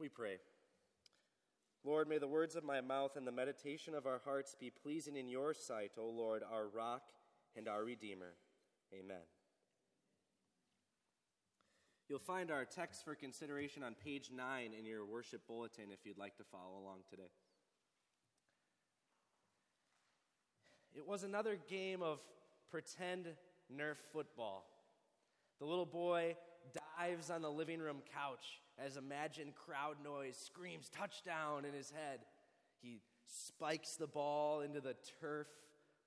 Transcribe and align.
We 0.00 0.08
pray. 0.08 0.38
Lord, 1.84 2.08
may 2.08 2.16
the 2.16 2.26
words 2.26 2.56
of 2.56 2.64
my 2.64 2.80
mouth 2.80 3.16
and 3.16 3.26
the 3.26 3.32
meditation 3.32 3.94
of 3.94 4.06
our 4.06 4.22
hearts 4.24 4.56
be 4.58 4.70
pleasing 4.70 5.14
in 5.14 5.28
your 5.28 5.52
sight, 5.52 5.92
O 5.98 6.06
Lord, 6.08 6.42
our 6.50 6.68
rock 6.68 7.02
and 7.54 7.68
our 7.68 7.84
Redeemer. 7.84 8.32
Amen. 8.98 9.20
You'll 12.08 12.18
find 12.18 12.50
our 12.50 12.64
text 12.64 13.04
for 13.04 13.14
consideration 13.14 13.82
on 13.82 13.94
page 13.94 14.30
9 14.34 14.72
in 14.76 14.86
your 14.86 15.04
worship 15.04 15.46
bulletin 15.46 15.90
if 15.92 16.06
you'd 16.06 16.18
like 16.18 16.36
to 16.38 16.44
follow 16.44 16.78
along 16.82 17.00
today. 17.08 17.30
It 20.94 21.06
was 21.06 21.24
another 21.24 21.58
game 21.68 22.02
of 22.02 22.20
pretend 22.70 23.26
Nerf 23.70 23.96
football. 24.12 24.66
The 25.60 25.66
little 25.66 25.86
boy 25.86 26.36
on 27.30 27.40
the 27.42 27.50
living 27.50 27.80
room 27.80 28.02
couch 28.14 28.60
as 28.78 28.96
imagined 28.96 29.54
crowd 29.54 29.96
noise 30.04 30.36
screams 30.36 30.90
touchdown 30.90 31.64
in 31.64 31.72
his 31.72 31.90
head. 31.90 32.20
He 32.82 33.00
spikes 33.26 33.96
the 33.96 34.06
ball 34.06 34.60
into 34.60 34.80
the 34.80 34.96
turf 35.20 35.48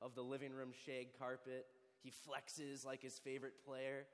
of 0.02 0.14
the 0.14 0.22
living 0.22 0.54
room 0.54 0.72
shag 0.86 1.18
carpet. 1.18 1.66
He 2.04 2.12
flexes 2.12 2.86
like 2.86 3.02
his 3.02 3.18
favorite 3.18 3.54
player. 3.66 4.06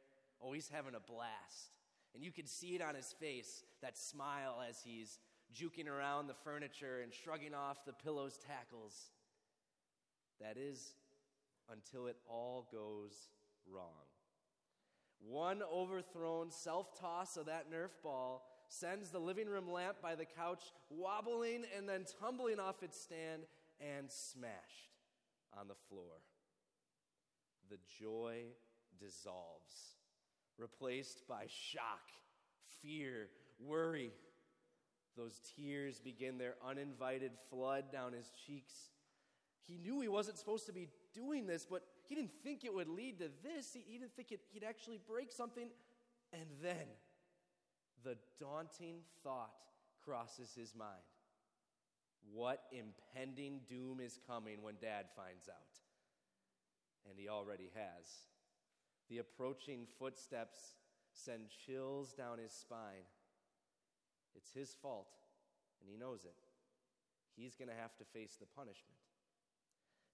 Oh, 0.41 0.53
having 0.71 0.95
a 0.95 0.99
blast. 0.99 1.73
And 2.15 2.23
you 2.23 2.31
can 2.31 2.47
see 2.47 2.75
it 2.75 2.81
on 2.81 2.95
his 2.95 3.13
face, 3.19 3.63
that 3.81 3.97
smile 3.97 4.63
as 4.67 4.79
he's 4.81 5.19
juking 5.53 5.87
around 5.87 6.27
the 6.27 6.33
furniture 6.33 7.01
and 7.03 7.13
shrugging 7.13 7.53
off 7.53 7.85
the 7.85 7.93
pillow's 7.93 8.37
tackles. 8.37 8.95
That 10.39 10.55
is, 10.57 10.93
until 11.69 12.07
it 12.07 12.17
all 12.25 12.67
goes 12.71 13.11
wrong. 13.69 14.08
One 15.19 15.61
overthrown 15.61 16.51
self 16.51 16.99
toss 16.99 17.37
of 17.37 17.47
that 17.47 17.71
Nerf 17.71 17.89
ball 18.03 18.45
sends 18.69 19.09
the 19.09 19.19
living 19.19 19.47
room 19.47 19.69
lamp 19.69 19.97
by 20.01 20.15
the 20.15 20.25
couch 20.25 20.63
wobbling 20.89 21.63
and 21.75 21.89
then 21.89 22.05
tumbling 22.19 22.59
off 22.59 22.83
its 22.83 22.99
stand 22.99 23.43
and 23.79 24.09
smashed 24.09 24.93
on 25.59 25.67
the 25.67 25.75
floor. 25.89 26.21
The 27.69 27.77
joy 27.99 28.43
dissolves, 28.99 29.97
replaced 30.57 31.27
by 31.27 31.45
shock, 31.47 32.09
fear, 32.81 33.29
worry. 33.59 34.11
Those 35.17 35.39
tears 35.55 35.99
begin 35.99 36.37
their 36.37 36.55
uninvited 36.65 37.31
flood 37.49 37.91
down 37.91 38.13
his 38.13 38.31
cheeks. 38.45 38.73
He 39.67 39.77
knew 39.77 40.01
he 40.01 40.07
wasn't 40.07 40.37
supposed 40.37 40.65
to 40.67 40.73
be 40.73 40.89
doing 41.13 41.45
this, 41.45 41.65
but 41.69 41.83
he 42.09 42.15
didn't 42.15 42.33
think 42.43 42.65
it 42.65 42.73
would 42.73 42.89
lead 42.89 43.19
to 43.19 43.29
this. 43.43 43.73
He, 43.73 43.83
he 43.87 43.97
didn't 43.97 44.15
think 44.15 44.31
it, 44.31 44.41
he'd 44.51 44.63
actually 44.63 44.99
break 45.07 45.31
something. 45.31 45.69
And 46.33 46.45
then 46.61 46.87
the 48.03 48.17
daunting 48.39 48.97
thought 49.23 49.53
crosses 50.03 50.53
his 50.55 50.75
mind 50.75 51.05
what 52.33 52.63
impending 52.71 53.61
doom 53.67 53.99
is 53.99 54.19
coming 54.27 54.61
when 54.61 54.75
dad 54.81 55.05
finds 55.15 55.49
out? 55.49 55.79
And 57.09 57.17
he 57.17 57.29
already 57.29 57.71
has. 57.73 58.05
The 59.09 59.19
approaching 59.19 59.87
footsteps 59.97 60.75
send 61.11 61.49
chills 61.65 62.13
down 62.13 62.37
his 62.37 62.51
spine. 62.51 63.07
It's 64.35 64.51
his 64.53 64.75
fault, 64.81 65.15
and 65.81 65.89
he 65.89 65.97
knows 65.97 66.23
it. 66.25 66.35
He's 67.35 67.55
going 67.55 67.69
to 67.69 67.81
have 67.81 67.95
to 67.97 68.03
face 68.13 68.37
the 68.39 68.45
punishment. 68.45 68.99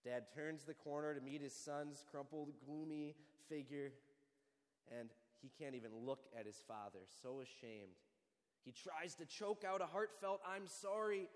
Dad 0.06 0.26
turns 0.36 0.64
the 0.64 0.76
corner 0.76 1.16
to 1.16 1.22
meet 1.22 1.42
his 1.42 1.54
son's 1.54 2.04
crumpled, 2.12 2.50
gloomy 2.64 3.16
figure, 3.50 3.92
and 5.00 5.10
he 5.42 5.50
can't 5.60 5.74
even 5.74 5.90
look 6.06 6.26
at 6.40 6.46
his 6.46 6.62
father, 6.68 7.00
so 7.24 7.42
ashamed. 7.42 7.98
He 8.64 8.72
tries 8.72 9.16
to 9.16 9.26
choke 9.26 9.64
out 9.68 9.82
a 9.82 9.88
heartfelt, 9.88 10.42
I'm 10.48 10.68
sorry, 10.68 11.28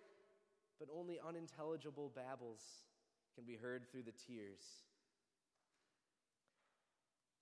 but 0.80 0.88
only 0.96 1.20
unintelligible 1.28 2.12
babbles 2.16 2.62
can 3.36 3.44
be 3.44 3.56
heard 3.56 3.90
through 3.90 4.04
the 4.04 4.14
tears. 4.28 4.62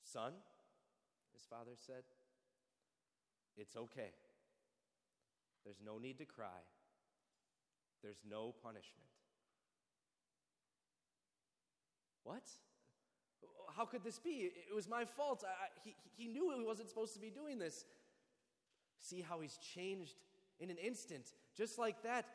Son, 0.02 0.32
his 1.34 1.44
father 1.50 1.74
said, 1.76 2.04
it's 3.58 3.76
okay. 3.76 4.12
There's 5.66 5.82
no 5.86 5.98
need 5.98 6.20
to 6.20 6.26
cry. 6.26 6.64
There's 8.02 8.22
no 8.30 8.54
punishment. 8.64 9.10
What? 12.28 12.44
How 13.74 13.86
could 13.86 14.04
this 14.04 14.20
be? 14.20 14.52
It 14.70 14.76
was 14.76 14.90
my 14.90 15.06
fault. 15.06 15.46
I, 15.48 15.68
he, 15.82 15.96
he 16.18 16.28
knew 16.28 16.54
he 16.58 16.66
wasn't 16.66 16.90
supposed 16.90 17.14
to 17.14 17.22
be 17.22 17.30
doing 17.30 17.58
this. 17.58 17.86
See 19.00 19.22
how 19.22 19.40
he's 19.40 19.58
changed 19.74 20.16
in 20.60 20.70
an 20.70 20.76
instant. 20.78 21.32
Just 21.56 21.80
like 21.80 22.04
that, 22.04 22.26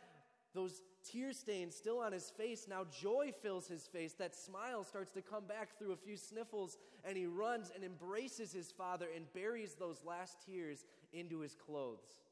those 0.54 0.80
tear 1.04 1.34
stains 1.34 1.76
still 1.76 1.98
on 1.98 2.12
his 2.12 2.30
face, 2.30 2.66
now 2.66 2.86
joy 3.02 3.32
fills 3.42 3.66
his 3.68 3.86
face. 3.86 4.14
That 4.14 4.34
smile 4.34 4.82
starts 4.82 5.10
to 5.12 5.20
come 5.20 5.44
back 5.44 5.78
through 5.78 5.92
a 5.92 5.96
few 5.96 6.16
sniffles, 6.16 6.78
and 7.04 7.14
he 7.14 7.26
runs 7.26 7.70
and 7.74 7.84
embraces 7.84 8.50
his 8.50 8.72
father 8.72 9.08
and 9.14 9.30
buries 9.34 9.74
those 9.74 10.00
last 10.06 10.38
tears 10.46 10.86
into 11.12 11.40
his 11.40 11.54
clothes. 11.54 12.22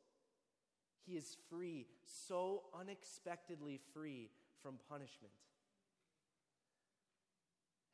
He 1.05 1.13
is 1.13 1.37
free, 1.51 1.89
so 2.27 2.63
unexpectedly 2.79 3.81
free 3.93 4.31
from 4.63 4.77
punishment. 4.89 5.35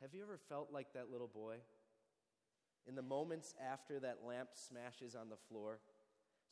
Have 0.03 0.15
you 0.15 0.23
ever 0.23 0.39
felt 0.49 0.69
like 0.73 0.93
that 0.93 1.11
little 1.11 1.31
boy? 1.33 1.57
In 2.87 2.95
the 2.95 3.03
moments 3.03 3.55
after 3.73 3.99
that 4.01 4.19
lamp 4.27 4.51
smashes 4.55 5.15
on 5.15 5.29
the 5.29 5.37
floor, 5.49 5.81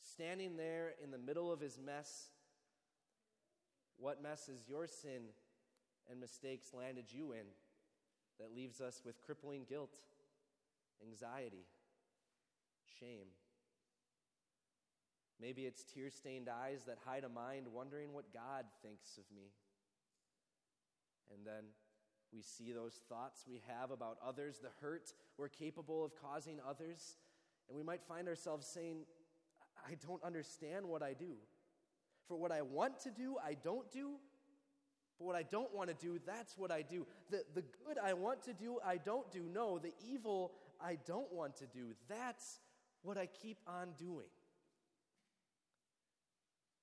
standing 0.01 0.57
there 0.57 0.93
in 1.03 1.11
the 1.11 1.17
middle 1.17 1.51
of 1.51 1.59
his 1.59 1.79
mess, 1.83 2.29
what 3.97 4.21
mess 4.21 4.47
has 4.47 4.67
your 4.67 4.87
sin 4.87 5.29
and 6.09 6.19
mistakes 6.19 6.73
landed 6.73 7.05
you 7.09 7.31
in 7.31 7.45
that 8.39 8.53
leaves 8.53 8.81
us 8.81 9.01
with 9.05 9.21
crippling 9.21 9.65
guilt, 9.69 9.95
anxiety, 11.07 11.65
shame? 12.99 13.27
Maybe 15.39 15.65
it's 15.65 15.83
tear 15.83 16.09
stained 16.09 16.49
eyes 16.49 16.83
that 16.87 16.97
hide 17.05 17.23
a 17.23 17.29
mind 17.29 17.67
wondering 17.71 18.13
what 18.13 18.33
God 18.33 18.65
thinks 18.81 19.17
of 19.17 19.23
me. 19.35 19.51
And 21.33 21.45
then 21.45 21.65
we 22.35 22.41
see 22.41 22.73
those 22.73 22.99
thoughts 23.07 23.45
we 23.47 23.61
have 23.67 23.91
about 23.91 24.17
others, 24.25 24.59
the 24.61 24.69
hurt 24.81 25.13
we're 25.37 25.47
capable 25.47 26.03
of 26.03 26.11
causing 26.21 26.59
others, 26.67 27.17
and 27.67 27.77
we 27.77 27.83
might 27.83 28.01
find 28.03 28.27
ourselves 28.27 28.67
saying, 28.67 28.97
I 29.87 29.95
don't 30.05 30.23
understand 30.23 30.85
what 30.85 31.01
I 31.01 31.13
do. 31.13 31.35
For 32.27 32.35
what 32.35 32.51
I 32.51 32.61
want 32.61 32.99
to 33.01 33.11
do, 33.11 33.37
I 33.43 33.55
don't 33.63 33.89
do. 33.91 34.15
But 35.17 35.25
what 35.25 35.35
I 35.35 35.43
don't 35.43 35.73
want 35.73 35.89
to 35.89 35.95
do, 35.95 36.19
that's 36.25 36.57
what 36.57 36.71
I 36.71 36.81
do. 36.81 37.07
The, 37.29 37.43
the 37.53 37.61
good 37.85 37.97
I 38.03 38.13
want 38.13 38.43
to 38.43 38.53
do, 38.53 38.79
I 38.85 38.97
don't 38.97 39.31
do. 39.31 39.43
No, 39.53 39.79
the 39.79 39.93
evil 40.05 40.51
I 40.81 40.97
don't 41.05 41.31
want 41.31 41.55
to 41.57 41.65
do, 41.67 41.93
that's 42.09 42.59
what 43.03 43.17
I 43.17 43.27
keep 43.27 43.57
on 43.67 43.89
doing. 43.97 44.27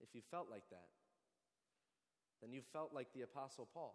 If 0.00 0.14
you 0.14 0.22
felt 0.30 0.48
like 0.50 0.64
that, 0.70 0.88
then 2.40 2.52
you 2.52 2.62
felt 2.72 2.92
like 2.94 3.08
the 3.14 3.22
Apostle 3.22 3.68
Paul 3.74 3.94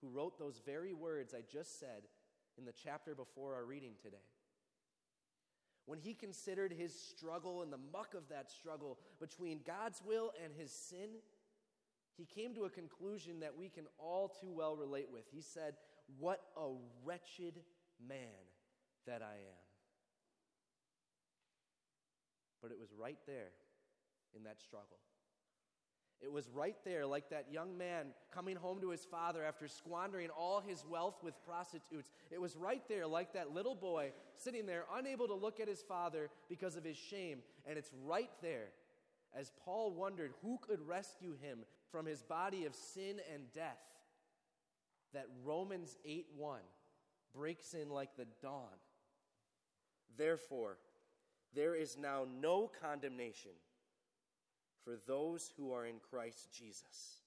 who 0.00 0.08
wrote 0.08 0.38
those 0.38 0.60
very 0.64 0.92
words 0.92 1.34
I 1.34 1.42
just 1.50 1.78
said 1.78 2.02
in 2.58 2.64
the 2.64 2.72
chapter 2.72 3.14
before 3.14 3.54
our 3.54 3.64
reading 3.64 3.92
today. 4.02 4.16
When 5.86 5.98
he 5.98 6.14
considered 6.14 6.72
his 6.72 6.94
struggle 6.94 7.62
and 7.62 7.72
the 7.72 7.78
muck 7.92 8.14
of 8.14 8.28
that 8.28 8.50
struggle 8.50 8.98
between 9.18 9.60
God's 9.66 10.00
will 10.04 10.32
and 10.44 10.52
his 10.54 10.70
sin, 10.70 11.08
he 12.16 12.26
came 12.26 12.54
to 12.54 12.64
a 12.64 12.70
conclusion 12.70 13.40
that 13.40 13.56
we 13.56 13.68
can 13.68 13.84
all 13.98 14.28
too 14.28 14.50
well 14.50 14.76
relate 14.76 15.08
with. 15.10 15.24
He 15.32 15.40
said, 15.40 15.74
What 16.18 16.40
a 16.56 16.68
wretched 17.04 17.60
man 18.06 18.18
that 19.06 19.22
I 19.22 19.34
am. 19.34 19.60
But 22.62 22.70
it 22.70 22.78
was 22.78 22.90
right 22.96 23.18
there 23.26 23.52
in 24.36 24.44
that 24.44 24.60
struggle 24.60 24.98
it 26.22 26.30
was 26.30 26.50
right 26.50 26.76
there, 26.84 27.06
like 27.06 27.30
that 27.30 27.46
young 27.50 27.78
man 27.78 28.08
coming 28.34 28.56
home 28.56 28.80
to 28.82 28.90
his 28.90 29.04
father 29.06 29.42
after 29.42 29.66
squandering 29.68 30.28
all 30.30 30.60
his 30.60 30.84
wealth 30.88 31.16
with 31.22 31.34
prostitutes. 31.46 32.10
It 32.30 32.40
was 32.40 32.56
right 32.56 32.82
there, 32.88 33.06
like 33.06 33.32
that 33.32 33.54
little 33.54 33.74
boy 33.74 34.12
sitting 34.36 34.66
there, 34.66 34.84
unable 34.94 35.28
to 35.28 35.34
look 35.34 35.60
at 35.60 35.68
his 35.68 35.80
father 35.80 36.28
because 36.48 36.76
of 36.76 36.84
his 36.84 36.98
shame. 36.98 37.38
And 37.66 37.78
it's 37.78 37.90
right 38.04 38.30
there 38.42 38.68
as 39.34 39.52
Paul 39.64 39.92
wondered 39.92 40.32
who 40.42 40.58
could 40.60 40.86
rescue 40.86 41.36
him 41.40 41.60
from 41.90 42.04
his 42.04 42.22
body 42.22 42.66
of 42.66 42.74
sin 42.74 43.20
and 43.32 43.44
death 43.54 43.78
that 45.14 45.26
Romans 45.42 45.96
8 46.04 46.26
1 46.36 46.60
breaks 47.34 47.72
in 47.72 47.88
like 47.88 48.16
the 48.16 48.26
dawn. 48.42 48.68
Therefore, 50.18 50.76
there 51.54 51.74
is 51.74 51.96
now 51.96 52.26
no 52.40 52.70
condemnation 52.82 53.52
for 54.84 54.96
those 55.06 55.52
who 55.56 55.72
are 55.72 55.86
in 55.86 55.96
Christ 56.10 56.48
Jesus. 56.52 57.20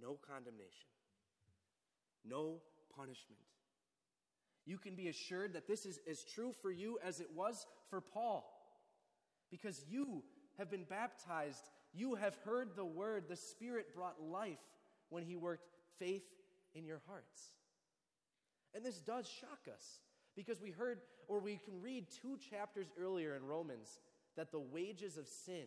No 0.00 0.18
condemnation, 0.28 0.90
no 2.24 2.60
punishment. 2.96 3.40
You 4.66 4.78
can 4.78 4.94
be 4.94 5.08
assured 5.08 5.52
that 5.52 5.66
this 5.68 5.84
is 5.84 5.98
as 6.10 6.24
true 6.24 6.52
for 6.62 6.70
you 6.70 6.98
as 7.04 7.20
it 7.20 7.28
was 7.34 7.66
for 7.90 8.00
Paul. 8.00 8.50
Because 9.50 9.84
you 9.88 10.22
have 10.58 10.70
been 10.70 10.84
baptized, 10.84 11.68
you 11.92 12.14
have 12.14 12.36
heard 12.44 12.70
the 12.74 12.84
word, 12.84 13.24
the 13.28 13.36
Spirit 13.36 13.94
brought 13.94 14.22
life 14.22 14.58
when 15.10 15.22
He 15.22 15.36
worked 15.36 15.68
faith 15.98 16.24
in 16.74 16.84
your 16.84 17.00
hearts. 17.06 17.50
And 18.74 18.84
this 18.84 18.98
does 18.98 19.28
shock 19.28 19.60
us 19.72 20.00
because 20.34 20.60
we 20.60 20.70
heard, 20.70 21.00
or 21.28 21.38
we 21.40 21.60
can 21.64 21.80
read 21.80 22.06
two 22.22 22.38
chapters 22.50 22.88
earlier 23.00 23.36
in 23.36 23.44
Romans, 23.44 24.00
that 24.36 24.50
the 24.50 24.60
wages 24.60 25.16
of 25.16 25.28
sin 25.28 25.66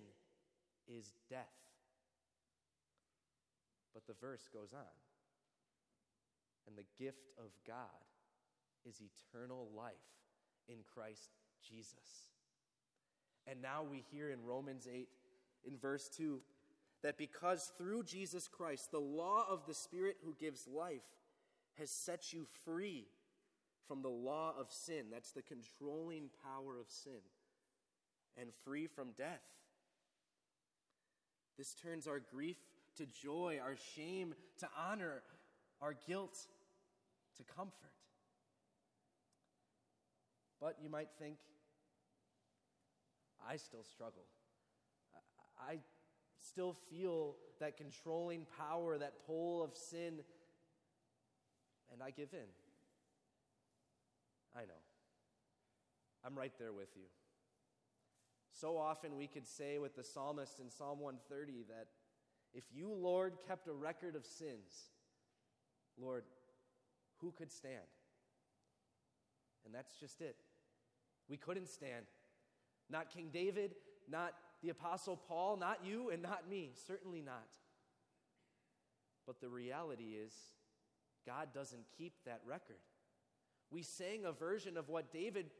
is 0.87 1.13
death. 1.29 1.45
But 3.93 4.05
the 4.07 4.13
verse 4.19 4.47
goes 4.51 4.73
on. 4.73 4.95
And 6.67 6.77
the 6.77 7.03
gift 7.03 7.31
of 7.37 7.51
God 7.65 7.77
is 8.85 9.01
eternal 9.01 9.69
life 9.75 9.93
in 10.67 10.77
Christ 10.93 11.31
Jesus. 11.67 12.29
And 13.49 13.61
now 13.61 13.83
we 13.89 14.03
hear 14.11 14.29
in 14.29 14.43
Romans 14.43 14.87
8, 14.91 15.07
in 15.65 15.77
verse 15.77 16.09
2, 16.09 16.41
that 17.03 17.17
because 17.17 17.71
through 17.77 18.03
Jesus 18.03 18.47
Christ, 18.47 18.91
the 18.91 18.99
law 18.99 19.45
of 19.49 19.65
the 19.65 19.73
Spirit 19.73 20.17
who 20.23 20.35
gives 20.39 20.67
life 20.67 21.15
has 21.77 21.89
set 21.89 22.33
you 22.33 22.45
free 22.65 23.05
from 23.87 24.01
the 24.01 24.09
law 24.09 24.53
of 24.59 24.71
sin. 24.71 25.05
That's 25.11 25.31
the 25.31 25.41
controlling 25.41 26.29
power 26.43 26.79
of 26.79 26.89
sin. 26.89 27.21
And 28.39 28.49
free 28.63 28.87
from 28.87 29.09
death. 29.17 29.41
This 31.57 31.73
turns 31.73 32.07
our 32.07 32.19
grief 32.19 32.57
to 32.97 33.05
joy, 33.05 33.59
our 33.61 33.75
shame 33.95 34.35
to 34.59 34.69
honor, 34.77 35.23
our 35.81 35.95
guilt 36.07 36.37
to 37.37 37.43
comfort. 37.43 37.73
But 40.61 40.77
you 40.81 40.89
might 40.89 41.09
think, 41.19 41.37
I 43.47 43.57
still 43.57 43.83
struggle. 43.83 44.25
I 45.59 45.77
still 46.39 46.75
feel 46.91 47.35
that 47.59 47.77
controlling 47.77 48.45
power, 48.57 48.97
that 48.97 49.13
pull 49.25 49.63
of 49.63 49.75
sin, 49.75 50.19
and 51.91 52.03
I 52.03 52.11
give 52.11 52.33
in. 52.33 52.39
I 54.55 54.61
know. 54.61 54.81
I'm 56.25 56.37
right 56.37 56.53
there 56.59 56.73
with 56.73 56.89
you. 56.95 57.03
So 58.59 58.77
often 58.77 59.17
we 59.17 59.27
could 59.27 59.45
say 59.45 59.77
with 59.77 59.95
the 59.95 60.03
psalmist 60.03 60.59
in 60.59 60.71
Psalm 60.71 60.99
130 60.99 61.65
that 61.69 61.87
if 62.53 62.63
you, 62.73 62.91
Lord, 62.91 63.33
kept 63.47 63.67
a 63.67 63.73
record 63.73 64.15
of 64.15 64.25
sins, 64.25 64.89
Lord, 65.99 66.23
who 67.19 67.31
could 67.31 67.51
stand? 67.51 67.75
And 69.65 69.75
that's 69.75 69.93
just 69.99 70.21
it. 70.21 70.37
We 71.29 71.37
couldn't 71.37 71.67
stand. 71.67 72.05
Not 72.89 73.11
King 73.11 73.29
David, 73.31 73.75
not 74.09 74.33
the 74.63 74.69
Apostle 74.69 75.17
Paul, 75.17 75.57
not 75.57 75.79
you, 75.83 76.09
and 76.09 76.23
not 76.23 76.49
me. 76.49 76.71
Certainly 76.87 77.21
not. 77.21 77.47
But 79.27 79.39
the 79.39 79.49
reality 79.49 80.15
is, 80.25 80.33
God 81.27 81.49
doesn't 81.53 81.85
keep 81.95 82.13
that 82.25 82.41
record. 82.43 82.79
We 83.69 83.83
sang 83.83 84.25
a 84.25 84.31
version 84.31 84.77
of 84.77 84.89
what 84.89 85.11
David 85.11 85.51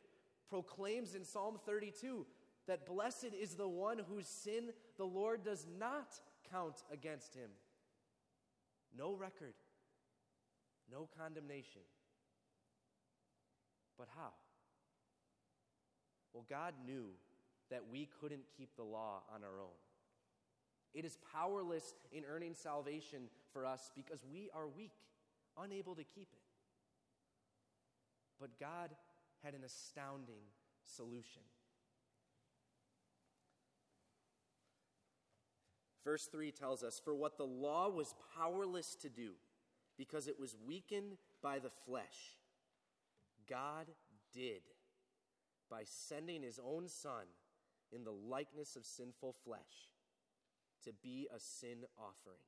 proclaims 0.49 1.13
in 1.13 1.25
Psalm 1.25 1.59
32 1.65 2.25
that 2.67 2.85
blessed 2.85 3.29
is 3.39 3.55
the 3.55 3.67
one 3.67 3.99
whose 4.09 4.27
sin 4.27 4.71
the 4.97 5.05
Lord 5.05 5.43
does 5.43 5.65
not 5.79 6.19
count 6.51 6.83
against 6.91 7.33
him. 7.33 7.49
No 8.97 9.13
record, 9.13 9.53
no 10.91 11.07
condemnation. 11.17 11.81
But 13.97 14.07
how? 14.15 14.31
Well, 16.33 16.45
God 16.49 16.73
knew 16.85 17.07
that 17.71 17.83
we 17.91 18.07
couldn't 18.21 18.43
keep 18.55 18.75
the 18.75 18.83
law 18.83 19.21
on 19.33 19.43
our 19.43 19.59
own. 19.59 19.75
It 20.93 21.05
is 21.05 21.17
powerless 21.33 21.93
in 22.11 22.23
earning 22.25 22.53
salvation 22.53 23.23
for 23.51 23.65
us 23.65 23.91
because 23.95 24.23
we 24.31 24.49
are 24.53 24.67
weak, 24.67 24.93
unable 25.61 25.95
to 25.95 26.03
keep 26.03 26.27
it. 26.31 26.39
But 28.39 28.59
God 28.59 28.91
had 29.43 29.53
an 29.53 29.63
astounding 29.65 30.43
solution. 30.83 31.41
Verse 36.07 36.29
3 36.31 36.51
tells 36.51 36.83
us 36.83 37.01
For 37.03 37.13
what 37.13 37.37
the 37.37 37.43
law 37.43 37.89
was 37.89 38.15
powerless 38.37 38.95
to 39.01 39.09
do, 39.09 39.31
because 39.97 40.29
it 40.29 40.39
was 40.39 40.55
weakened 40.65 41.17
by 41.43 41.59
the 41.59 41.69
flesh, 41.85 42.37
God 43.49 43.87
did 44.33 44.61
by 45.69 45.81
sending 45.83 46.43
his 46.43 46.61
own 46.65 46.87
Son 46.87 47.25
in 47.91 48.05
the 48.05 48.13
likeness 48.13 48.77
of 48.77 48.85
sinful 48.85 49.33
flesh 49.43 49.91
to 50.85 50.93
be 51.03 51.27
a 51.35 51.41
sin 51.41 51.83
offering. 51.97 52.39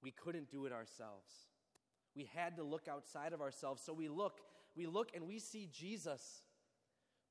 We 0.00 0.12
couldn't 0.12 0.48
do 0.48 0.66
it 0.66 0.72
ourselves. 0.72 1.32
We 2.14 2.30
had 2.36 2.54
to 2.54 2.62
look 2.62 2.86
outside 2.86 3.32
of 3.32 3.40
ourselves. 3.40 3.82
So 3.84 3.92
we 3.92 4.08
look, 4.08 4.38
we 4.76 4.86
look 4.86 5.10
and 5.12 5.26
we 5.26 5.40
see 5.40 5.68
Jesus. 5.72 6.42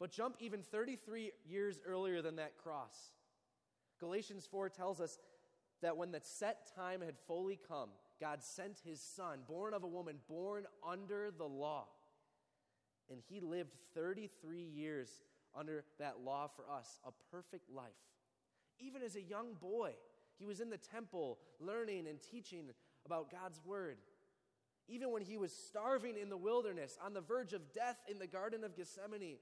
But 0.02 0.12
jump 0.12 0.36
even 0.40 0.64
33 0.64 1.32
years 1.46 1.80
earlier 1.88 2.22
than 2.22 2.36
that 2.36 2.58
cross. 2.58 3.14
Galatians 4.02 4.48
4 4.52 4.68
tells 4.70 5.00
us 5.00 5.20
that 5.82 5.96
when 5.96 6.12
the 6.12 6.20
set 6.22 6.72
time 6.76 7.02
had 7.02 7.16
fully 7.28 7.58
come, 7.68 7.90
God 8.20 8.44
sent 8.44 8.82
his 8.84 9.00
son, 9.00 9.40
born 9.48 9.74
of 9.74 9.84
a 9.84 9.88
woman, 9.88 10.18
born 10.28 10.66
under 10.86 11.32
the 11.32 11.48
law. 11.48 11.86
And 13.10 13.22
he 13.30 13.40
lived 13.40 13.76
33 13.96 14.60
years 14.60 15.22
under 15.56 15.86
that 16.00 16.20
law 16.24 16.48
for 16.48 16.66
us, 16.70 17.00
a 17.06 17.12
perfect 17.32 17.70
life. 17.70 17.92
Even 18.80 19.02
as 19.02 19.16
a 19.16 19.22
young 19.22 19.54
boy, 19.62 19.94
he 20.38 20.46
was 20.46 20.60
in 20.60 20.70
the 20.70 20.78
temple 20.78 21.38
learning 21.60 22.08
and 22.08 22.20
teaching 22.22 22.66
about 23.06 23.32
God's 23.32 23.60
word. 23.66 23.98
Even 24.88 25.12
when 25.12 25.22
he 25.22 25.38
was 25.38 25.54
starving 25.54 26.16
in 26.18 26.30
the 26.30 26.38
wilderness, 26.38 26.98
on 27.04 27.14
the 27.14 27.22
verge 27.22 27.54
of 27.54 27.72
death 27.74 27.98
in 28.10 28.18
the 28.20 28.28
Garden 28.28 28.64
of 28.64 28.76
Gethsemane, 28.76 29.38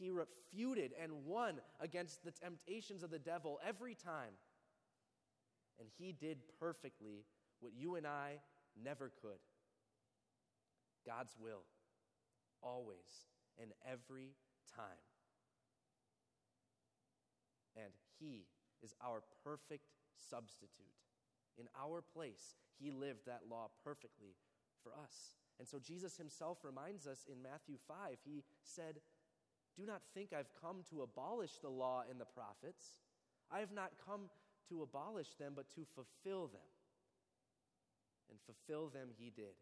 he 0.00 0.10
refuted 0.10 0.92
and 1.00 1.26
won 1.26 1.56
against 1.78 2.24
the 2.24 2.30
temptations 2.30 3.02
of 3.02 3.10
the 3.10 3.18
devil 3.18 3.60
every 3.66 3.94
time. 3.94 4.32
And 5.78 5.88
he 5.98 6.12
did 6.12 6.38
perfectly 6.58 7.24
what 7.60 7.72
you 7.76 7.96
and 7.96 8.06
I 8.06 8.40
never 8.82 9.12
could 9.20 9.38
God's 11.06 11.34
will, 11.38 11.64
always 12.62 13.26
and 13.60 13.72
every 13.90 14.34
time. 14.74 15.04
And 17.76 17.92
he 18.18 18.46
is 18.82 18.94
our 19.04 19.22
perfect 19.44 19.90
substitute. 20.16 20.70
In 21.58 21.66
our 21.78 22.02
place, 22.02 22.56
he 22.78 22.90
lived 22.90 23.26
that 23.26 23.42
law 23.50 23.68
perfectly 23.84 24.36
for 24.82 24.92
us. 24.92 25.36
And 25.58 25.68
so 25.68 25.78
Jesus 25.78 26.16
himself 26.16 26.58
reminds 26.64 27.06
us 27.06 27.26
in 27.30 27.42
Matthew 27.42 27.76
5, 27.86 28.16
he 28.24 28.44
said, 28.62 29.00
Do 29.78 29.86
not 29.86 30.02
think 30.14 30.32
I've 30.32 30.52
come 30.60 30.78
to 30.90 31.02
abolish 31.02 31.52
the 31.62 31.68
law 31.68 32.02
and 32.08 32.20
the 32.20 32.24
prophets. 32.24 32.98
I 33.50 33.60
have 33.60 33.72
not 33.72 33.92
come 34.04 34.30
to 34.68 34.82
abolish 34.82 35.34
them, 35.38 35.52
but 35.56 35.70
to 35.74 35.86
fulfill 35.94 36.48
them. 36.48 36.60
And 38.30 38.38
fulfill 38.46 38.88
them 38.88 39.08
he 39.18 39.30
did 39.30 39.56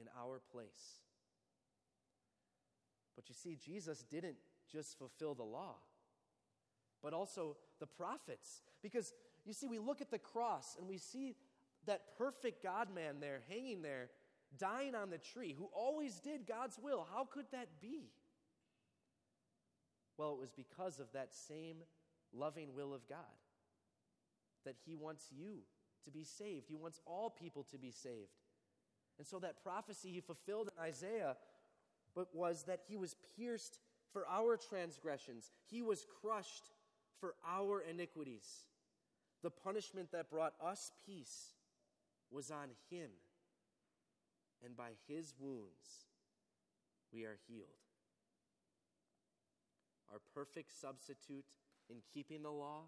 in 0.00 0.06
our 0.18 0.40
place. 0.52 1.00
But 3.14 3.28
you 3.28 3.34
see, 3.34 3.56
Jesus 3.56 4.04
didn't 4.10 4.36
just 4.72 4.98
fulfill 4.98 5.34
the 5.34 5.42
law, 5.42 5.74
but 7.02 7.12
also 7.12 7.56
the 7.78 7.86
prophets. 7.86 8.62
Because 8.82 9.12
you 9.44 9.52
see, 9.52 9.68
we 9.68 9.78
look 9.78 10.00
at 10.00 10.10
the 10.10 10.18
cross 10.18 10.76
and 10.78 10.88
we 10.88 10.96
see 10.96 11.34
that 11.86 12.16
perfect 12.16 12.62
God 12.62 12.88
man 12.94 13.16
there, 13.20 13.40
hanging 13.48 13.82
there, 13.82 14.08
dying 14.58 14.94
on 14.94 15.10
the 15.10 15.18
tree, 15.18 15.54
who 15.56 15.68
always 15.74 16.20
did 16.20 16.46
God's 16.46 16.78
will. 16.80 17.06
How 17.12 17.24
could 17.24 17.46
that 17.52 17.68
be? 17.80 18.10
Well, 20.16 20.32
it 20.32 20.40
was 20.40 20.50
because 20.50 20.98
of 20.98 21.06
that 21.12 21.34
same 21.34 21.76
loving 22.32 22.74
will 22.74 22.94
of 22.94 23.08
God 23.08 23.18
that 24.64 24.76
He 24.84 24.94
wants 24.94 25.28
you 25.30 25.58
to 26.04 26.10
be 26.10 26.24
saved. 26.24 26.66
He 26.68 26.74
wants 26.74 27.00
all 27.06 27.30
people 27.30 27.66
to 27.70 27.78
be 27.78 27.90
saved. 27.90 28.30
And 29.18 29.26
so 29.26 29.38
that 29.40 29.62
prophecy 29.62 30.10
He 30.10 30.20
fulfilled 30.20 30.70
in 30.76 30.82
Isaiah 30.82 31.36
but 32.14 32.34
was 32.34 32.64
that 32.64 32.80
He 32.86 32.96
was 32.96 33.16
pierced 33.36 33.78
for 34.12 34.26
our 34.28 34.56
transgressions, 34.56 35.50
He 35.70 35.82
was 35.82 36.06
crushed 36.20 36.70
for 37.18 37.34
our 37.48 37.80
iniquities. 37.80 38.66
The 39.42 39.50
punishment 39.50 40.12
that 40.12 40.30
brought 40.30 40.54
us 40.62 40.92
peace 41.06 41.52
was 42.30 42.50
on 42.50 42.68
him, 42.90 43.10
and 44.64 44.76
by 44.76 44.90
his 45.08 45.34
wounds 45.38 46.06
we 47.12 47.24
are 47.24 47.38
healed. 47.48 47.68
Our 50.12 50.20
perfect 50.34 50.78
substitute 50.78 51.46
in 51.88 51.96
keeping 52.12 52.42
the 52.42 52.50
law, 52.50 52.82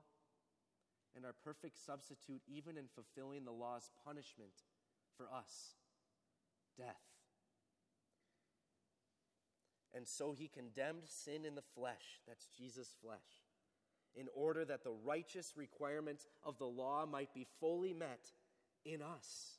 and 1.16 1.24
our 1.24 1.34
perfect 1.44 1.78
substitute 1.84 2.42
even 2.46 2.76
in 2.76 2.84
fulfilling 2.94 3.44
the 3.44 3.52
law's 3.52 3.90
punishment 4.04 4.52
for 5.16 5.26
us 5.32 5.76
death. 6.76 7.00
And 9.94 10.08
so 10.08 10.32
he 10.32 10.48
condemned 10.48 11.04
sin 11.06 11.44
in 11.44 11.54
the 11.54 11.62
flesh, 11.62 12.20
that's 12.26 12.48
Jesus' 12.58 12.94
flesh, 13.00 13.18
in 14.16 14.26
order 14.34 14.64
that 14.64 14.82
the 14.82 14.94
righteous 15.04 15.52
requirement 15.56 16.26
of 16.44 16.58
the 16.58 16.66
law 16.66 17.06
might 17.06 17.32
be 17.32 17.46
fully 17.60 17.92
met 17.92 18.32
in 18.84 19.00
us. 19.02 19.58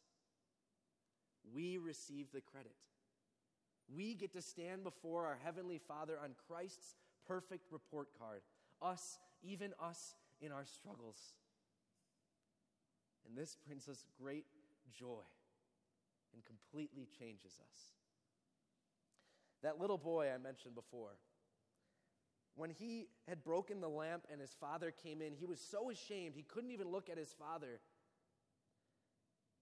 We 1.53 1.77
receive 1.77 2.27
the 2.34 2.41
credit. 2.41 2.75
We 3.88 4.15
get 4.15 4.34
to 4.34 4.41
stand 4.41 4.84
before 4.84 5.25
our 5.25 5.38
Heavenly 5.43 5.79
Father 5.88 6.17
on 6.22 6.31
Christ's 6.48 6.95
perfect 7.27 7.72
report 7.72 8.10
card. 8.17 8.41
Us, 8.82 9.20
even 9.44 9.74
us, 9.82 10.15
in 10.41 10.51
our 10.51 10.65
struggles. 10.65 11.17
And 13.27 13.38
this 13.38 13.58
brings 13.65 13.88
us 13.88 14.05
great 14.22 14.46
joy 14.98 15.24
and 16.34 16.44
completely 16.46 17.08
changes 17.20 17.60
us. 17.60 17.77
That 19.63 19.79
little 19.79 19.98
boy 19.98 20.29
I 20.34 20.38
mentioned 20.38 20.75
before, 20.75 21.17
when 22.55 22.70
he 22.70 23.08
had 23.27 23.44
broken 23.44 23.82
the 23.82 23.89
lamp 23.89 24.24
and 24.32 24.39
his 24.39 24.55
father 24.60 24.91
came 24.91 25.22
in, 25.22 25.34
he 25.34 25.46
was 25.46 25.60
so 25.60 25.89
ashamed 25.89 26.36
he 26.36 26.44
couldn't 26.44 26.72
even 26.72 26.89
look 26.89 27.10
at 27.10 27.17
his 27.17 27.34
father. 27.34 27.79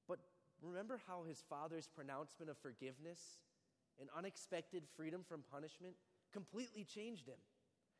But 0.07 0.19
remember 0.61 0.99
how 1.07 1.23
his 1.23 1.43
father's 1.49 1.87
pronouncement 1.87 2.51
of 2.51 2.57
forgiveness 2.57 3.19
and 3.99 4.09
unexpected 4.15 4.83
freedom 4.95 5.21
from 5.27 5.43
punishment 5.51 5.95
completely 6.31 6.83
changed 6.83 7.27
him? 7.27 7.37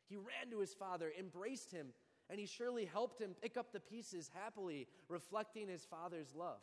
He 0.08 0.16
ran 0.16 0.52
to 0.52 0.60
his 0.60 0.74
father, 0.74 1.12
embraced 1.18 1.72
him, 1.72 1.88
and 2.30 2.40
he 2.40 2.46
surely 2.46 2.86
helped 2.86 3.20
him 3.20 3.36
pick 3.42 3.58
up 3.58 3.72
the 3.72 3.80
pieces 3.80 4.30
happily, 4.34 4.88
reflecting 5.08 5.68
his 5.68 5.86
father's 5.86 6.34
love. 6.36 6.62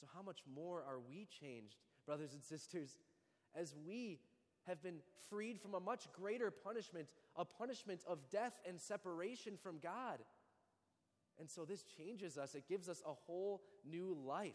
So, 0.00 0.06
how 0.14 0.22
much 0.22 0.40
more 0.54 0.84
are 0.86 0.98
we 0.98 1.26
changed, 1.40 1.76
brothers 2.04 2.34
and 2.34 2.42
sisters, 2.42 2.98
as 3.54 3.74
we 3.86 4.18
have 4.66 4.82
been 4.82 4.98
freed 5.30 5.60
from 5.60 5.74
a 5.74 5.80
much 5.80 6.12
greater 6.12 6.50
punishment, 6.50 7.08
a 7.36 7.44
punishment 7.44 8.00
of 8.06 8.18
death 8.30 8.60
and 8.68 8.80
separation 8.80 9.54
from 9.62 9.78
God? 9.82 10.18
And 11.38 11.48
so, 11.48 11.64
this 11.64 11.84
changes 11.96 12.36
us, 12.36 12.54
it 12.54 12.68
gives 12.68 12.88
us 12.88 13.02
a 13.06 13.12
whole 13.12 13.62
new 13.88 14.16
life. 14.26 14.54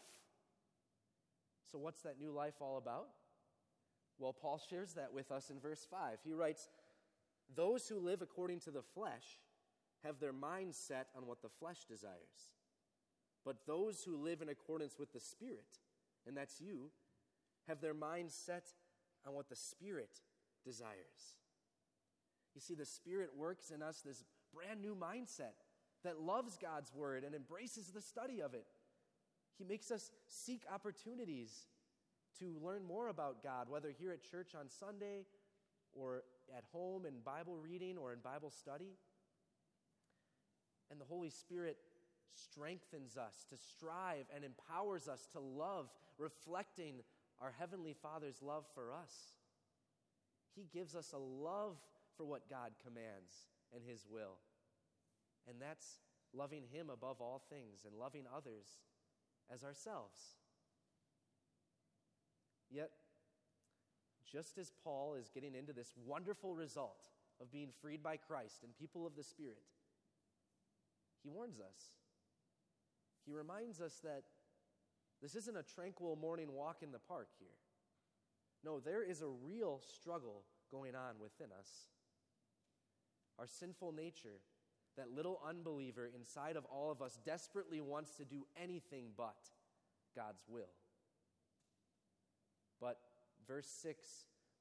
So, 1.70 1.78
what's 1.78 2.02
that 2.02 2.20
new 2.20 2.30
life 2.30 2.54
all 2.60 2.78
about? 2.78 3.08
Well, 4.18 4.32
Paul 4.32 4.60
shares 4.70 4.92
that 4.92 5.12
with 5.12 5.32
us 5.32 5.50
in 5.50 5.58
verse 5.58 5.86
5. 5.90 6.18
He 6.22 6.32
writes, 6.32 6.68
Those 7.54 7.88
who 7.88 7.98
live 7.98 8.22
according 8.22 8.60
to 8.60 8.70
the 8.70 8.82
flesh 8.82 9.40
have 10.04 10.18
their 10.18 10.32
mind 10.32 10.74
set 10.74 11.08
on 11.16 11.26
what 11.26 11.42
the 11.42 11.48
flesh 11.48 11.84
desires. 11.88 12.52
But 13.44 13.66
those 13.66 14.02
who 14.04 14.16
live 14.16 14.42
in 14.42 14.48
accordance 14.48 14.98
with 14.98 15.12
the 15.12 15.20
Spirit, 15.20 15.78
and 16.26 16.36
that's 16.36 16.60
you, 16.60 16.90
have 17.68 17.80
their 17.80 17.94
mind 17.94 18.30
set 18.30 18.66
on 19.26 19.34
what 19.34 19.48
the 19.48 19.56
Spirit 19.56 20.20
desires. 20.64 21.38
You 22.54 22.60
see, 22.60 22.74
the 22.74 22.84
Spirit 22.84 23.30
works 23.36 23.70
in 23.70 23.82
us 23.82 24.00
this 24.00 24.24
brand 24.54 24.80
new 24.80 24.94
mindset 24.94 25.54
that 26.04 26.20
loves 26.20 26.56
God's 26.56 26.92
Word 26.94 27.24
and 27.24 27.34
embraces 27.34 27.88
the 27.88 28.00
study 28.00 28.40
of 28.40 28.54
it. 28.54 28.66
He 29.58 29.64
makes 29.64 29.90
us 29.90 30.10
seek 30.26 30.62
opportunities 30.72 31.66
to 32.38 32.56
learn 32.62 32.84
more 32.84 33.08
about 33.08 33.42
God, 33.42 33.68
whether 33.68 33.90
here 33.90 34.12
at 34.12 34.28
church 34.28 34.54
on 34.58 34.68
Sunday 34.68 35.26
or 35.94 36.22
at 36.56 36.64
home 36.72 37.06
in 37.06 37.14
Bible 37.24 37.56
reading 37.56 37.96
or 37.96 38.12
in 38.12 38.18
Bible 38.20 38.50
study. 38.50 38.96
And 40.90 41.00
the 41.00 41.04
Holy 41.04 41.30
Spirit 41.30 41.76
strengthens 42.34 43.16
us 43.16 43.44
to 43.50 43.56
strive 43.56 44.26
and 44.34 44.44
empowers 44.44 45.08
us 45.08 45.26
to 45.32 45.40
love, 45.40 45.88
reflecting 46.18 46.96
our 47.40 47.52
Heavenly 47.58 47.94
Father's 48.02 48.42
love 48.42 48.64
for 48.74 48.92
us. 48.92 49.12
He 50.54 50.66
gives 50.72 50.94
us 50.94 51.12
a 51.12 51.18
love 51.18 51.76
for 52.16 52.24
what 52.24 52.48
God 52.48 52.72
commands 52.84 53.48
and 53.74 53.82
His 53.86 54.04
will. 54.10 54.36
And 55.48 55.56
that's 55.60 55.98
loving 56.34 56.64
Him 56.70 56.90
above 56.90 57.20
all 57.20 57.42
things 57.50 57.84
and 57.86 57.94
loving 57.98 58.24
others 58.34 58.66
as 59.52 59.64
ourselves. 59.64 60.18
Yet, 62.70 62.90
just 64.32 64.58
as 64.58 64.72
Paul 64.82 65.14
is 65.14 65.28
getting 65.28 65.54
into 65.54 65.72
this 65.72 65.92
wonderful 66.06 66.54
result 66.54 67.04
of 67.40 67.52
being 67.52 67.68
freed 67.80 68.02
by 68.02 68.16
Christ 68.16 68.62
and 68.62 68.76
people 68.76 69.06
of 69.06 69.16
the 69.16 69.22
Spirit, 69.22 69.62
he 71.22 71.28
warns 71.28 71.60
us 71.60 71.92
he 73.24 73.32
reminds 73.32 73.80
us 73.80 74.00
that 74.02 74.24
this 75.20 75.34
isn't 75.34 75.56
a 75.56 75.62
tranquil 75.62 76.16
morning 76.16 76.52
walk 76.52 76.78
in 76.82 76.90
the 76.90 76.98
park 76.98 77.28
here. 77.38 77.48
No, 78.64 78.80
there 78.80 79.02
is 79.02 79.22
a 79.22 79.28
real 79.28 79.80
struggle 80.00 80.42
going 80.70 80.94
on 80.94 81.18
within 81.20 81.48
us. 81.58 81.68
Our 83.38 83.46
sinful 83.46 83.92
nature, 83.92 84.40
that 84.96 85.14
little 85.14 85.40
unbeliever 85.48 86.10
inside 86.14 86.56
of 86.56 86.64
all 86.64 86.90
of 86.90 87.00
us, 87.00 87.18
desperately 87.24 87.80
wants 87.80 88.16
to 88.16 88.24
do 88.24 88.46
anything 88.60 89.06
but 89.16 89.36
God's 90.16 90.42
will. 90.48 90.74
But 92.80 92.98
verse 93.46 93.68
6 93.82 94.06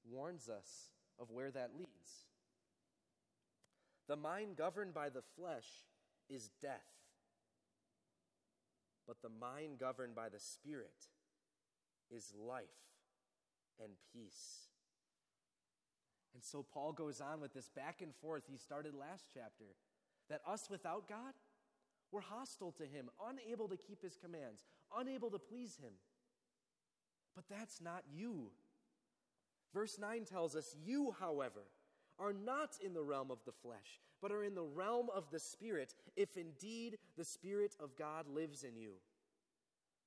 warns 0.09 0.49
us 0.49 0.89
of 1.19 1.31
where 1.31 1.51
that 1.51 1.71
leads. 1.77 2.27
The 4.07 4.15
mind 4.15 4.55
governed 4.57 4.93
by 4.93 5.09
the 5.09 5.23
flesh 5.35 5.67
is 6.29 6.49
death 6.61 7.01
but 9.11 9.21
the 9.21 9.45
mind 9.45 9.77
governed 9.77 10.15
by 10.15 10.29
the 10.29 10.39
Spirit 10.39 11.09
is 12.09 12.33
life 12.39 12.63
and 13.77 13.91
peace. 14.13 14.69
And 16.33 16.41
so 16.41 16.63
Paul 16.73 16.93
goes 16.93 17.19
on 17.19 17.41
with 17.41 17.53
this 17.53 17.69
back 17.75 18.01
and 18.01 18.15
forth 18.21 18.43
he 18.49 18.55
started 18.55 18.93
last 18.93 19.25
chapter 19.33 19.75
that 20.29 20.39
us 20.47 20.69
without 20.69 21.09
God, 21.09 21.33
we're 22.09 22.21
hostile 22.21 22.71
to 22.77 22.85
him, 22.85 23.09
unable 23.27 23.67
to 23.67 23.75
keep 23.75 24.01
his 24.01 24.15
commands, 24.15 24.63
unable 24.97 25.29
to 25.31 25.39
please 25.39 25.75
him. 25.75 25.91
But 27.35 27.45
that's 27.49 27.81
not 27.81 28.03
you. 28.13 28.51
Verse 29.73 29.97
9 29.99 30.25
tells 30.25 30.55
us, 30.55 30.75
You, 30.85 31.15
however, 31.19 31.61
are 32.19 32.33
not 32.33 32.77
in 32.83 32.93
the 32.93 33.03
realm 33.03 33.31
of 33.31 33.39
the 33.45 33.51
flesh, 33.51 34.01
but 34.21 34.31
are 34.31 34.43
in 34.43 34.55
the 34.55 34.63
realm 34.63 35.07
of 35.13 35.25
the 35.31 35.39
Spirit, 35.39 35.95
if 36.15 36.37
indeed 36.37 36.97
the 37.17 37.25
Spirit 37.25 37.75
of 37.79 37.97
God 37.97 38.27
lives 38.27 38.63
in 38.63 38.75
you. 38.75 38.93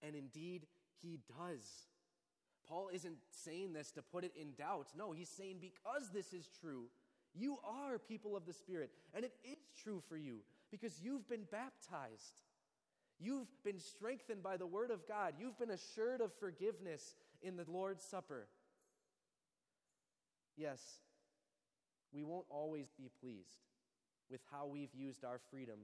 And 0.02 0.14
indeed, 0.14 0.66
he 1.02 1.18
does. 1.38 1.88
Paul 2.68 2.88
isn't 2.92 3.16
saying 3.30 3.72
this 3.72 3.90
to 3.92 4.02
put 4.02 4.24
it 4.24 4.32
in 4.40 4.52
doubt. 4.56 4.88
No, 4.96 5.12
he's 5.12 5.28
saying 5.28 5.56
because 5.60 6.10
this 6.12 6.32
is 6.32 6.48
true, 6.60 6.84
you 7.34 7.58
are 7.64 7.98
people 7.98 8.36
of 8.36 8.46
the 8.46 8.52
Spirit. 8.52 8.90
And 9.14 9.24
it 9.24 9.32
is 9.44 9.58
true 9.82 10.02
for 10.08 10.16
you 10.16 10.38
because 10.70 11.00
you've 11.02 11.28
been 11.28 11.44
baptized. 11.50 12.42
You've 13.20 13.48
been 13.64 13.78
strengthened 13.78 14.42
by 14.42 14.56
the 14.56 14.66
Word 14.66 14.90
of 14.90 15.06
God. 15.06 15.34
You've 15.38 15.58
been 15.58 15.70
assured 15.70 16.20
of 16.20 16.32
forgiveness 16.34 17.14
in 17.42 17.56
the 17.56 17.64
Lord's 17.68 18.04
Supper. 18.04 18.48
Yes, 20.56 20.80
we 22.12 22.22
won't 22.22 22.46
always 22.48 22.90
be 22.96 23.10
pleased 23.20 23.58
with 24.30 24.40
how 24.50 24.66
we've 24.66 24.94
used 24.94 25.24
our 25.24 25.40
freedom 25.50 25.78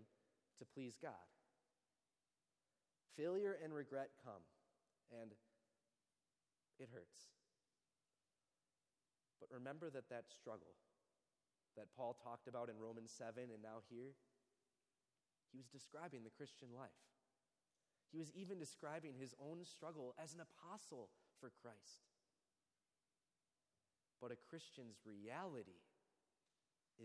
to 0.59 0.65
please 0.65 0.95
God. 1.01 1.27
Failure 3.17 3.57
and 3.63 3.75
regret 3.75 4.11
come, 4.25 4.43
and 5.21 5.33
it 6.79 6.89
hurts. 6.93 7.29
But 9.41 9.51
remember 9.53 9.91
that 9.91 10.09
that 10.11 10.25
struggle 10.31 10.77
that 11.77 11.93
Paul 11.97 12.17
talked 12.23 12.47
about 12.47 12.69
in 12.69 12.79
Romans 12.79 13.11
7 13.17 13.51
and 13.53 13.63
now 13.63 13.83
here, 13.89 14.15
he 15.53 15.59
was 15.59 15.67
describing 15.67 16.23
the 16.23 16.31
Christian 16.37 16.69
life. 16.75 17.03
He 18.13 18.19
was 18.19 18.31
even 18.35 18.59
describing 18.59 19.15
his 19.15 19.35
own 19.39 19.65
struggle 19.65 20.15
as 20.19 20.35
an 20.35 20.41
apostle 20.43 21.11
for 21.41 21.51
Christ. 21.63 22.07
But 24.21 24.33
a 24.33 24.37
Christian's 24.51 24.99
reality 25.05 25.81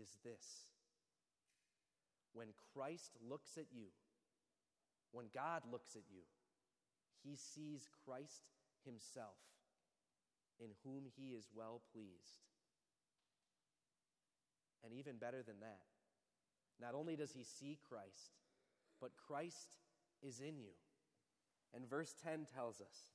is 0.00 0.18
this 0.22 0.66
when 2.32 2.48
Christ 2.74 3.12
looks 3.26 3.56
at 3.56 3.66
you, 3.72 3.88
when 5.12 5.26
God 5.34 5.62
looks 5.70 5.96
at 5.96 6.02
you, 6.12 6.22
he 7.24 7.34
sees 7.34 7.88
Christ 8.04 8.42
himself, 8.84 9.40
in 10.60 10.68
whom 10.84 11.04
he 11.16 11.30
is 11.30 11.48
well 11.54 11.80
pleased. 11.92 12.44
And 14.84 14.92
even 14.92 15.16
better 15.16 15.42
than 15.42 15.60
that, 15.60 15.80
not 16.80 16.94
only 16.94 17.16
does 17.16 17.32
he 17.32 17.42
see 17.42 17.78
Christ, 17.88 18.36
but 19.00 19.16
Christ 19.26 19.78
is 20.22 20.40
in 20.40 20.58
you. 20.58 20.76
And 21.74 21.88
verse 21.88 22.14
10 22.22 22.46
tells 22.54 22.80
us 22.80 23.12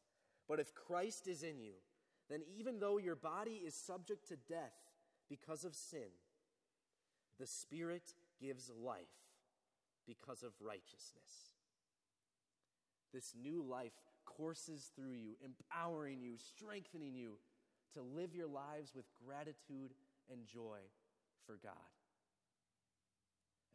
But 0.48 0.60
if 0.60 0.74
Christ 0.74 1.28
is 1.28 1.44
in 1.44 1.60
you, 1.60 1.74
then 2.32 2.42
even 2.58 2.80
though 2.80 2.98
your 2.98 3.16
body 3.16 3.62
is 3.66 3.76
subject 3.76 4.28
to 4.30 4.36
death 4.48 4.74
because 5.30 5.66
of 5.66 5.76
sin, 5.76 6.10
the 7.40 7.48
Spirit 7.48 8.14
gives 8.40 8.72
life 8.84 9.02
because 10.08 10.44
of 10.44 10.52
righteousness. 10.62 11.56
This 13.14 13.34
new 13.42 13.62
life 13.62 13.94
courses 14.26 14.92
through 14.96 15.14
you, 15.14 15.36
empowering 15.44 16.22
you, 16.22 16.36
strengthening 16.38 17.16
you 17.16 17.38
to 17.94 18.02
live 18.02 18.34
your 18.34 18.48
lives 18.48 18.94
with 18.96 19.06
gratitude 19.26 19.94
and 20.32 20.46
joy 20.46 20.80
for 21.46 21.60
God. 21.62 21.74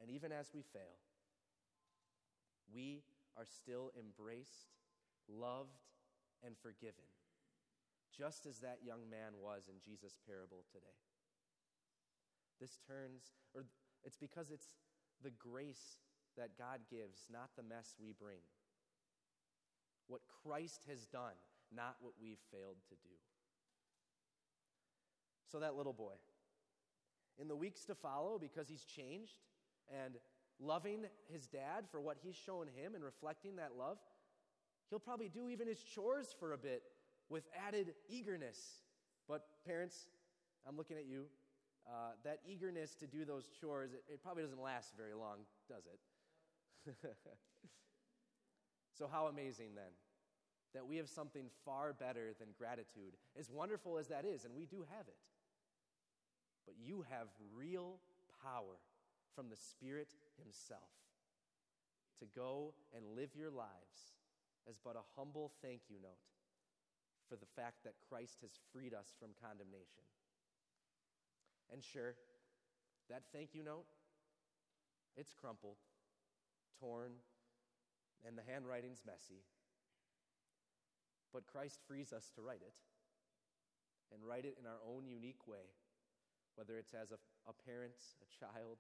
And 0.00 0.10
even 0.10 0.32
as 0.32 0.50
we 0.54 0.62
fail, 0.62 0.96
we 2.72 3.02
are 3.36 3.44
still 3.44 3.92
embraced, 3.98 4.72
loved, 5.28 5.82
and 6.44 6.56
forgiven, 6.62 7.04
just 8.16 8.46
as 8.46 8.58
that 8.60 8.78
young 8.84 9.10
man 9.10 9.36
was 9.40 9.68
in 9.68 9.76
Jesus' 9.84 10.16
parable 10.26 10.64
today. 10.72 10.96
This 12.60 12.78
turns, 12.86 13.36
or 13.54 13.66
it's 14.04 14.16
because 14.16 14.50
it's 14.50 14.70
the 15.22 15.30
grace 15.30 15.98
that 16.36 16.58
God 16.58 16.80
gives, 16.90 17.26
not 17.30 17.50
the 17.56 17.62
mess 17.62 17.94
we 18.00 18.12
bring. 18.12 18.40
What 20.08 20.22
Christ 20.42 20.84
has 20.88 21.06
done, 21.06 21.36
not 21.74 21.96
what 22.00 22.12
we've 22.20 22.42
failed 22.50 22.76
to 22.88 22.94
do. 22.94 23.14
So, 25.50 25.60
that 25.60 25.76
little 25.76 25.92
boy, 25.92 26.14
in 27.38 27.48
the 27.48 27.56
weeks 27.56 27.84
to 27.84 27.94
follow, 27.94 28.38
because 28.38 28.68
he's 28.68 28.84
changed 28.84 29.38
and 30.04 30.14
loving 30.58 31.04
his 31.28 31.46
dad 31.46 31.84
for 31.90 32.00
what 32.00 32.16
he's 32.22 32.34
shown 32.34 32.66
him 32.66 32.94
and 32.94 33.04
reflecting 33.04 33.56
that 33.56 33.72
love, 33.78 33.98
he'll 34.90 34.98
probably 34.98 35.28
do 35.28 35.48
even 35.48 35.68
his 35.68 35.82
chores 35.82 36.34
for 36.38 36.52
a 36.52 36.58
bit 36.58 36.82
with 37.28 37.44
added 37.66 37.94
eagerness. 38.08 38.58
But, 39.28 39.44
parents, 39.66 40.08
I'm 40.66 40.76
looking 40.76 40.96
at 40.96 41.06
you. 41.06 41.24
Uh, 41.86 42.12
that 42.24 42.40
eagerness 42.48 42.94
to 42.96 43.06
do 43.06 43.24
those 43.24 43.48
chores, 43.60 43.92
it, 43.92 44.02
it 44.12 44.22
probably 44.22 44.42
doesn't 44.42 44.60
last 44.60 44.94
very 44.96 45.14
long, 45.14 45.38
does 45.68 45.84
it? 45.86 46.94
so, 48.98 49.08
how 49.10 49.26
amazing 49.26 49.74
then 49.74 49.92
that 50.74 50.86
we 50.86 50.96
have 50.96 51.08
something 51.08 51.46
far 51.64 51.94
better 51.94 52.34
than 52.38 52.48
gratitude, 52.58 53.16
as 53.38 53.50
wonderful 53.50 53.96
as 53.98 54.08
that 54.08 54.24
is, 54.26 54.44
and 54.44 54.54
we 54.54 54.66
do 54.66 54.84
have 54.90 55.06
it. 55.08 55.16
But 56.66 56.74
you 56.84 57.06
have 57.08 57.28
real 57.54 57.98
power 58.42 58.76
from 59.34 59.48
the 59.48 59.56
Spirit 59.56 60.08
Himself 60.42 60.90
to 62.18 62.26
go 62.34 62.74
and 62.94 63.16
live 63.16 63.30
your 63.34 63.50
lives 63.50 64.16
as 64.68 64.78
but 64.82 64.96
a 64.96 65.04
humble 65.16 65.52
thank 65.62 65.82
you 65.88 65.96
note 66.02 66.18
for 67.28 67.36
the 67.36 67.50
fact 67.56 67.82
that 67.84 67.98
Christ 68.08 68.38
has 68.42 68.58
freed 68.72 68.94
us 68.94 69.14
from 69.18 69.36
condemnation. 69.42 70.04
And 71.72 71.82
sure, 71.82 72.14
that 73.10 73.22
thank 73.32 73.54
you 73.54 73.62
note, 73.62 73.86
it's 75.16 75.34
crumpled, 75.34 75.78
torn, 76.78 77.12
and 78.26 78.38
the 78.38 78.46
handwriting's 78.46 79.02
messy. 79.06 79.42
But 81.32 81.46
Christ 81.46 81.80
frees 81.86 82.12
us 82.12 82.30
to 82.34 82.42
write 82.42 82.62
it 82.62 82.74
and 84.12 84.22
write 84.22 84.44
it 84.44 84.56
in 84.60 84.66
our 84.66 84.78
own 84.86 85.06
unique 85.06 85.46
way, 85.46 85.74
whether 86.54 86.78
it's 86.78 86.94
as 86.94 87.10
a, 87.10 87.18
a 87.48 87.54
parent, 87.66 87.98
a 88.22 88.28
child, 88.30 88.78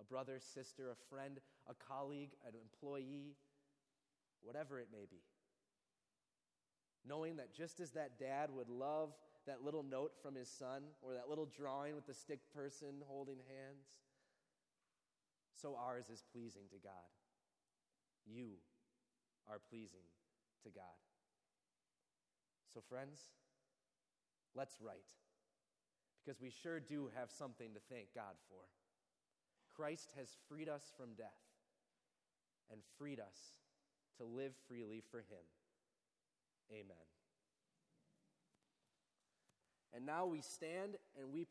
a 0.00 0.04
brother, 0.04 0.38
sister, 0.38 0.90
a 0.90 0.98
friend, 1.10 1.40
a 1.68 1.74
colleague, 1.74 2.30
an 2.46 2.54
employee, 2.54 3.34
whatever 4.40 4.78
it 4.78 4.88
may 4.92 5.06
be. 5.10 5.22
Knowing 7.08 7.36
that 7.36 7.54
just 7.54 7.80
as 7.80 7.92
that 7.92 8.18
dad 8.18 8.50
would 8.50 8.68
love 8.68 9.10
that 9.46 9.64
little 9.64 9.82
note 9.82 10.12
from 10.22 10.34
his 10.34 10.48
son 10.48 10.82
or 11.00 11.14
that 11.14 11.28
little 11.28 11.46
drawing 11.56 11.94
with 11.94 12.06
the 12.06 12.14
stick 12.14 12.40
person 12.54 13.02
holding 13.06 13.38
hands, 13.48 13.86
so 15.60 15.76
ours 15.76 16.10
is 16.12 16.22
pleasing 16.32 16.64
to 16.70 16.76
God. 16.82 17.08
You 18.26 18.50
are 19.50 19.58
pleasing 19.70 20.04
to 20.64 20.70
God. 20.70 20.98
So, 22.74 22.80
friends, 22.88 23.20
let's 24.54 24.76
write 24.80 25.08
because 26.22 26.40
we 26.42 26.50
sure 26.50 26.78
do 26.78 27.08
have 27.16 27.30
something 27.30 27.72
to 27.72 27.80
thank 27.88 28.08
God 28.14 28.36
for. 28.48 28.60
Christ 29.74 30.12
has 30.18 30.36
freed 30.48 30.68
us 30.68 30.92
from 30.96 31.14
death 31.16 31.48
and 32.70 32.80
freed 32.98 33.18
us 33.18 33.56
to 34.18 34.24
live 34.24 34.52
freely 34.68 35.02
for 35.10 35.18
Him. 35.20 35.44
Amen. 36.72 36.96
And 39.94 40.04
now 40.04 40.26
we 40.26 40.42
stand 40.42 40.96
and 41.18 41.32
we 41.32 41.44